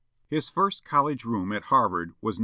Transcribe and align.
His 0.31 0.49
first 0.49 0.83
college 0.83 1.25
room 1.25 1.51
at 1.51 1.65
Harvard 1.65 2.15
was 2.21 2.39
No. 2.39 2.39